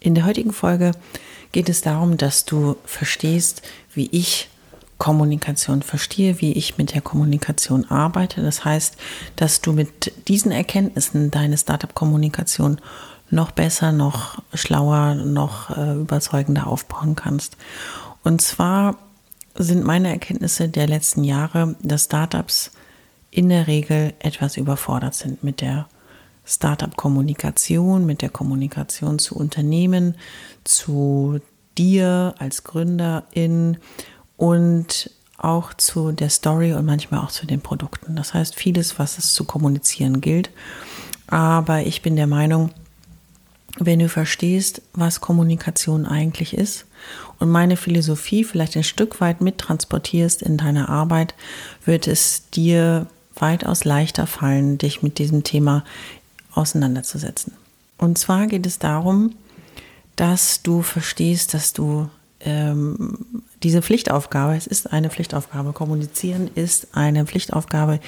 [0.00, 0.92] In der heutigen Folge
[1.52, 3.62] geht es darum, dass du verstehst,
[3.94, 4.48] wie ich
[4.98, 8.42] Kommunikation verstehe, wie ich mit der Kommunikation arbeite.
[8.42, 8.96] Das heißt,
[9.36, 12.80] dass du mit diesen Erkenntnissen deine Startup-Kommunikation
[13.30, 17.56] noch besser, noch schlauer, noch äh, überzeugender aufbauen kannst.
[18.22, 18.98] Und zwar
[19.54, 22.72] sind meine Erkenntnisse der letzten Jahre, dass Startups
[23.30, 25.88] in der Regel etwas überfordert sind mit der
[26.50, 30.16] Startup-Kommunikation, mit der Kommunikation zu Unternehmen,
[30.64, 31.40] zu
[31.78, 33.78] dir als Gründerin
[34.36, 38.16] und auch zu der Story und manchmal auch zu den Produkten.
[38.16, 40.50] Das heißt, vieles, was es zu kommunizieren gilt.
[41.28, 42.70] Aber ich bin der Meinung,
[43.78, 46.86] wenn du verstehst, was Kommunikation eigentlich ist
[47.38, 51.34] und meine Philosophie vielleicht ein Stück weit mittransportierst in deine Arbeit,
[51.84, 53.06] wird es dir
[53.36, 55.84] weitaus leichter fallen, dich mit diesem Thema
[56.54, 57.52] auseinanderzusetzen.
[57.98, 59.34] Und zwar geht es darum,
[60.16, 62.08] dass du verstehst, dass du
[62.40, 68.00] ähm, diese Pflichtaufgabe, es ist eine Pflichtaufgabe, kommunizieren ist eine Pflichtaufgabe,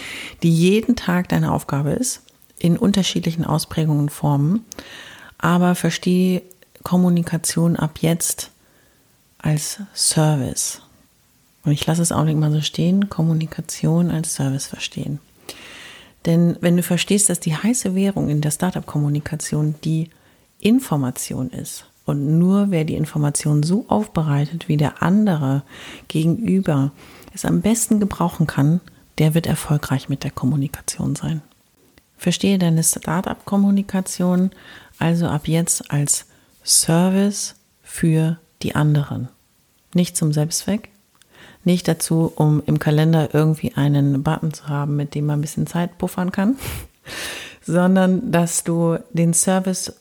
[0.42, 2.22] die jeden Tag deine Aufgabe ist,
[2.58, 4.64] in unterschiedlichen Ausprägungen und Formen.
[5.38, 6.42] Aber verstehe
[6.82, 8.50] Kommunikation ab jetzt
[9.38, 10.80] als Service.
[11.64, 15.20] Und ich lasse es auch nicht mal so stehen, Kommunikation als Service verstehen.
[16.26, 20.10] Denn wenn du verstehst, dass die heiße Währung in der Startup-Kommunikation die
[20.60, 25.62] Information ist, und nur wer die Information so aufbereitet, wie der andere
[26.08, 26.92] gegenüber
[27.32, 28.80] es am besten gebrauchen kann,
[29.18, 31.42] der wird erfolgreich mit der Kommunikation sein.
[32.16, 34.50] Verstehe deine Startup-Kommunikation
[34.98, 36.26] also ab jetzt als
[36.64, 39.28] Service für die anderen.
[39.94, 40.90] Nicht zum Selbstzweck,
[41.64, 45.66] nicht dazu, um im Kalender irgendwie einen Button zu haben, mit dem man ein bisschen
[45.66, 46.56] Zeit puffern kann,
[47.62, 49.94] sondern dass du den Service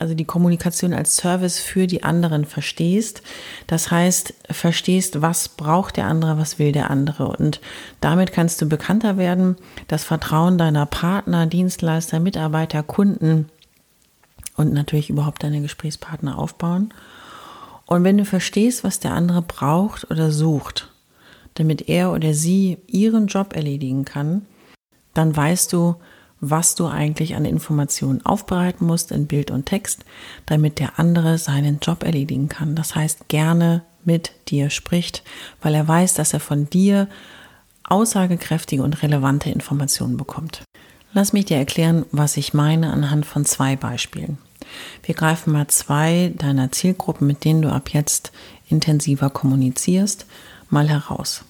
[0.00, 3.22] also die Kommunikation als Service für die anderen verstehst.
[3.66, 7.26] Das heißt, verstehst, was braucht der andere, was will der andere.
[7.28, 7.60] Und
[8.00, 9.56] damit kannst du bekannter werden,
[9.88, 13.48] das Vertrauen deiner Partner, Dienstleister, Mitarbeiter, Kunden
[14.56, 16.92] und natürlich überhaupt deine Gesprächspartner aufbauen.
[17.88, 20.92] Und wenn du verstehst, was der andere braucht oder sucht,
[21.54, 24.42] damit er oder sie ihren Job erledigen kann,
[25.14, 25.96] dann weißt du,
[26.38, 30.04] was du eigentlich an Informationen aufbereiten musst in Bild und Text,
[30.44, 32.74] damit der andere seinen Job erledigen kann.
[32.74, 35.22] Das heißt, gerne mit dir spricht,
[35.62, 37.08] weil er weiß, dass er von dir
[37.84, 40.62] aussagekräftige und relevante Informationen bekommt.
[41.14, 44.36] Lass mich dir erklären, was ich meine anhand von zwei Beispielen.
[45.02, 48.32] Wir greifen mal zwei deiner Zielgruppen, mit denen du ab jetzt
[48.68, 50.26] intensiver kommunizierst,
[50.70, 51.44] mal heraus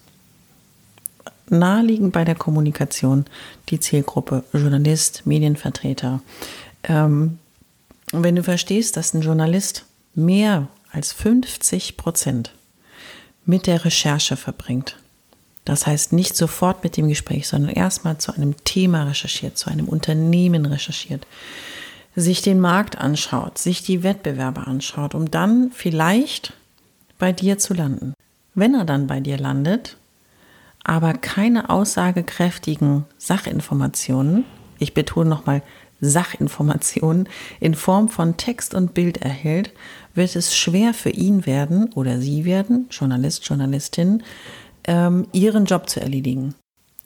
[1.51, 3.25] naheliegend bei der Kommunikation
[3.69, 6.21] die Zielgruppe Journalist, Medienvertreter.
[6.83, 7.39] Ähm,
[8.11, 12.53] wenn du verstehst, dass ein Journalist mehr als 50 Prozent
[13.45, 14.97] mit der Recherche verbringt,
[15.65, 19.87] das heißt nicht sofort mit dem Gespräch, sondern erstmal zu einem Thema recherchiert, zu einem
[19.87, 21.27] Unternehmen recherchiert,
[22.19, 26.53] sich den Markt anschaut, sich die Wettbewerber anschaut, um dann vielleicht
[27.17, 28.13] bei dir zu landen.
[28.55, 29.97] Wenn er dann bei dir landet,
[30.83, 34.45] aber keine aussagekräftigen Sachinformationen,
[34.79, 35.61] ich betone nochmal
[36.01, 37.27] Sachinformationen
[37.59, 39.71] in Form von Text und Bild erhält,
[40.13, 44.23] wird es schwer für ihn werden oder sie werden, Journalist, Journalistin,
[44.85, 46.55] ähm, ihren Job zu erledigen.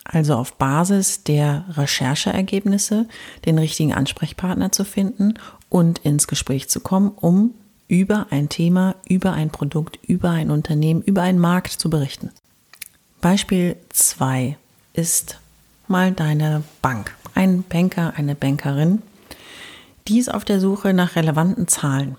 [0.05, 3.07] Also auf Basis der Rechercheergebnisse
[3.45, 5.35] den richtigen Ansprechpartner zu finden
[5.69, 7.53] und ins Gespräch zu kommen, um
[7.87, 12.31] über ein Thema, über ein Produkt, über ein Unternehmen, über einen Markt zu berichten.
[13.21, 14.57] Beispiel 2
[14.93, 15.39] ist
[15.87, 17.15] mal deine Bank.
[17.35, 19.01] Ein Banker, eine Bankerin,
[20.07, 22.17] die ist auf der Suche nach relevanten Zahlen.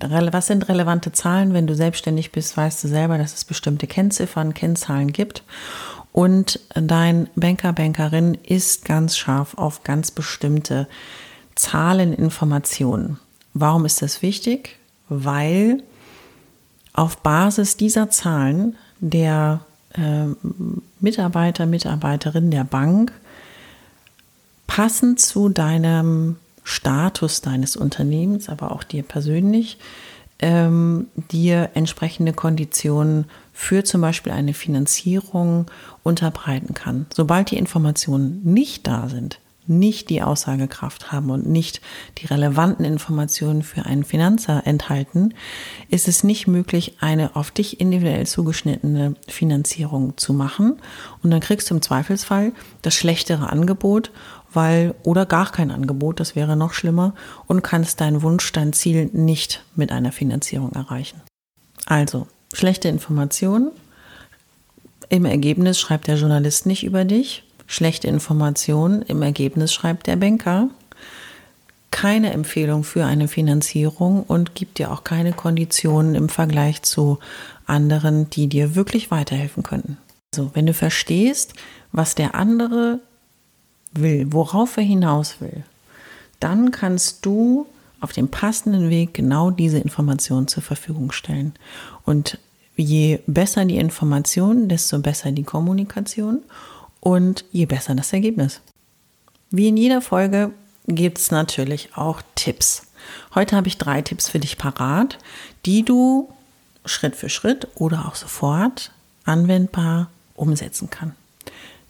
[0.00, 1.54] Was sind relevante Zahlen?
[1.54, 5.42] Wenn du selbstständig bist, weißt du selber, dass es bestimmte Kennziffern, Kennzahlen gibt.
[6.12, 10.88] Und dein Banker, Bankerin ist ganz scharf auf ganz bestimmte
[11.54, 13.18] Zahlen, Informationen.
[13.54, 14.76] Warum ist das wichtig?
[15.08, 15.82] Weil
[16.92, 19.60] auf Basis dieser Zahlen der
[19.94, 20.26] äh,
[21.00, 23.12] Mitarbeiter, Mitarbeiterin der Bank
[24.66, 29.78] passend zu deinem Status deines Unternehmens, aber auch dir persönlich,
[30.40, 35.66] ähm, dir entsprechende Konditionen für zum Beispiel eine Finanzierung
[36.02, 37.06] unterbreiten kann.
[37.12, 41.80] Sobald die Informationen nicht da sind, nicht die Aussagekraft haben und nicht
[42.18, 45.34] die relevanten Informationen für einen Finanzer enthalten,
[45.88, 50.78] ist es nicht möglich, eine auf dich individuell zugeschnittene Finanzierung zu machen.
[51.22, 54.10] Und dann kriegst du im Zweifelsfall das schlechtere Angebot,
[54.52, 57.14] weil, oder gar kein Angebot, das wäre noch schlimmer,
[57.46, 61.20] und kannst deinen Wunsch, dein Ziel nicht mit einer Finanzierung erreichen.
[61.86, 63.70] Also, schlechte Informationen.
[65.10, 69.02] Im Ergebnis schreibt der Journalist nicht über dich, schlechte Informationen.
[69.02, 70.68] Im Ergebnis schreibt der Banker
[71.92, 77.18] keine Empfehlung für eine Finanzierung und gibt dir auch keine Konditionen im Vergleich zu
[77.66, 79.98] anderen, die dir wirklich weiterhelfen könnten.
[80.34, 81.54] Also, wenn du verstehst,
[81.92, 83.00] was der andere
[83.92, 85.64] will, worauf er hinaus will,
[86.40, 87.66] dann kannst du
[88.00, 91.54] auf dem passenden Weg genau diese Informationen zur Verfügung stellen.
[92.04, 92.38] Und
[92.76, 96.42] je besser die Information, desto besser die Kommunikation
[97.08, 98.60] und je besser das Ergebnis.
[99.50, 100.52] Wie in jeder Folge
[100.86, 102.82] gibt es natürlich auch Tipps.
[103.34, 105.16] Heute habe ich drei Tipps für dich parat,
[105.64, 106.28] die du
[106.84, 108.92] Schritt für Schritt oder auch sofort
[109.24, 111.14] anwendbar umsetzen kann.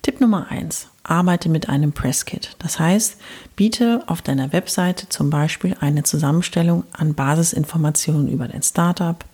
[0.03, 2.55] Tipp Nummer eins: Arbeite mit einem Presskit.
[2.61, 3.17] Das heißt,
[3.57, 9.25] biete auf deiner Webseite zum Beispiel eine Zusammenstellung an Basisinformationen über dein Startup,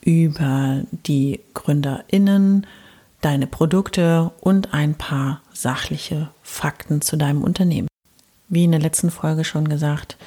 [0.00, 2.66] über die GründerInnen,
[3.22, 7.88] deine Produkte und ein paar sachliche Fakten zu deinem Unternehmen.
[8.48, 10.18] Wie in der letzten Folge schon gesagt,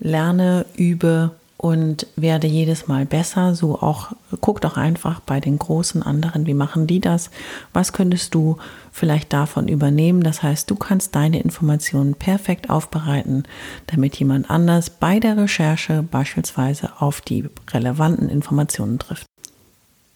[0.00, 3.54] lerne, übe und werde jedes Mal besser.
[3.54, 7.30] So auch, guck doch einfach bei den großen anderen, wie machen die das?
[7.72, 8.56] Was könntest du
[8.92, 10.22] vielleicht davon übernehmen?
[10.22, 13.42] Das heißt, du kannst deine Informationen perfekt aufbereiten,
[13.88, 19.26] damit jemand anders bei der Recherche beispielsweise auf die relevanten Informationen trifft.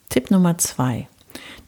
[0.09, 1.09] Tipp Nummer zwei.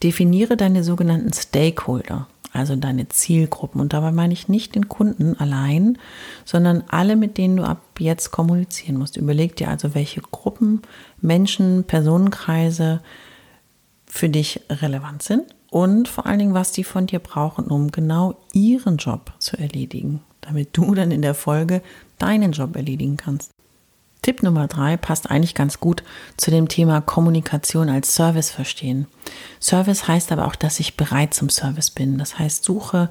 [0.03, 3.81] Definiere deine sogenannten Stakeholder, also deine Zielgruppen.
[3.81, 5.99] Und dabei meine ich nicht den Kunden allein,
[6.45, 9.17] sondern alle, mit denen du ab jetzt kommunizieren musst.
[9.17, 10.83] Überleg dir also, welche Gruppen,
[11.21, 13.01] Menschen, Personenkreise
[14.07, 18.37] für dich relevant sind und vor allen Dingen, was die von dir brauchen, um genau
[18.53, 21.83] ihren Job zu erledigen, damit du dann in der Folge
[22.19, 23.54] deinen Job erledigen kannst.
[24.25, 26.03] Tipp Nummer drei passt eigentlich ganz gut
[26.39, 29.07] zu dem Thema Kommunikation als Service verstehen.
[29.61, 32.17] Service heißt aber auch, dass ich bereit zum Service bin.
[32.17, 33.11] Das heißt, suche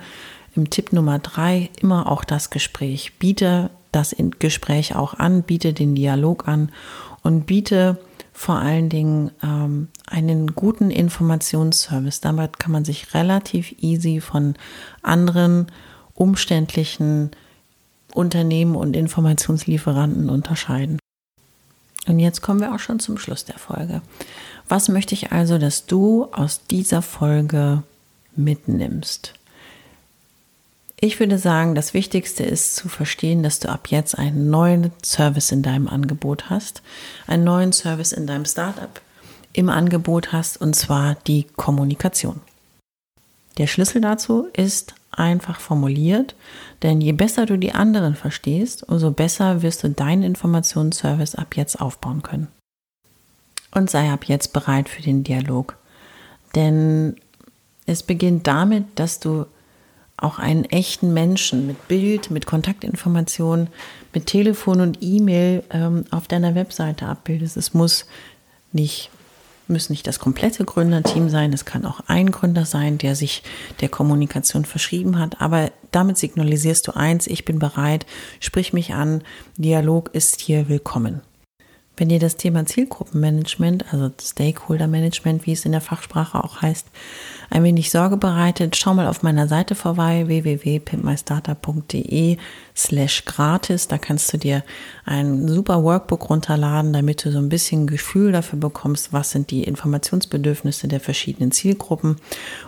[0.55, 3.13] im Tipp Nummer drei immer auch das Gespräch.
[3.19, 6.71] Biete das Gespräch auch an, biete den Dialog an
[7.21, 7.99] und biete
[8.31, 12.21] vor allen Dingen ähm, einen guten Informationsservice.
[12.21, 14.55] Damit kann man sich relativ easy von
[15.03, 15.67] anderen
[16.15, 17.29] umständlichen
[18.15, 20.97] Unternehmen und Informationslieferanten unterscheiden.
[22.07, 24.01] Und jetzt kommen wir auch schon zum Schluss der Folge.
[24.67, 27.83] Was möchte ich also, dass du aus dieser Folge
[28.35, 29.33] mitnimmst?
[30.99, 35.51] Ich würde sagen, das Wichtigste ist zu verstehen, dass du ab jetzt einen neuen Service
[35.51, 36.81] in deinem Angebot hast,
[37.27, 39.01] einen neuen Service in deinem Startup
[39.51, 42.39] im Angebot hast, und zwar die Kommunikation.
[43.57, 46.35] Der Schlüssel dazu ist einfach formuliert,
[46.81, 51.79] denn je besser du die anderen verstehst, umso besser wirst du deinen Informationsservice ab jetzt
[51.79, 52.47] aufbauen können.
[53.71, 55.77] Und sei ab jetzt bereit für den Dialog.
[56.55, 57.15] Denn
[57.85, 59.45] es beginnt damit, dass du
[60.17, 63.67] auch einen echten Menschen mit Bild, mit Kontaktinformationen,
[64.13, 67.57] mit Telefon und E-Mail ähm, auf deiner Webseite abbildest.
[67.57, 68.05] Es muss
[68.71, 69.09] nicht
[69.67, 73.43] muss nicht das komplette Gründerteam sein, es kann auch ein Gründer sein, der sich
[73.81, 78.05] der Kommunikation verschrieben hat, aber damit signalisierst du eins, ich bin bereit,
[78.39, 79.21] sprich mich an,
[79.57, 81.21] Dialog ist hier willkommen.
[81.95, 86.87] Wenn dir das Thema Zielgruppenmanagement, also Stakeholder Management, wie es in der Fachsprache auch heißt,
[87.51, 92.37] ein wenig Sorge bereitet, schau mal auf meiner Seite vorbei, www.pimpmystartup.de
[92.75, 93.87] slash gratis.
[93.87, 94.63] Da kannst du dir
[95.05, 99.63] ein super Workbook runterladen, damit du so ein bisschen Gefühl dafür bekommst, was sind die
[99.63, 102.15] Informationsbedürfnisse der verschiedenen Zielgruppen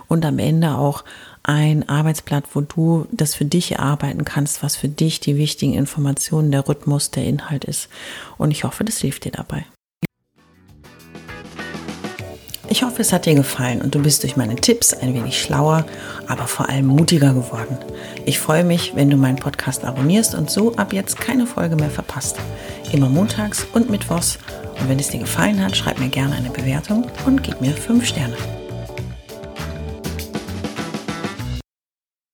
[0.06, 1.02] und am Ende auch
[1.46, 6.50] ein Arbeitsblatt, wo du das für dich erarbeiten kannst, was für dich die wichtigen Informationen,
[6.50, 7.88] der Rhythmus, der Inhalt ist.
[8.36, 9.64] Und ich hoffe, das hilft dir dabei.
[12.68, 15.86] Ich hoffe, es hat dir gefallen und du bist durch meine Tipps ein wenig schlauer,
[16.26, 17.78] aber vor allem mutiger geworden.
[18.24, 21.90] Ich freue mich, wenn du meinen Podcast abonnierst und so ab jetzt keine Folge mehr
[21.90, 22.36] verpasst.
[22.92, 24.38] Immer montags und mittwochs.
[24.80, 28.04] Und wenn es dir gefallen hat, schreib mir gerne eine Bewertung und gib mir 5
[28.04, 28.36] Sterne.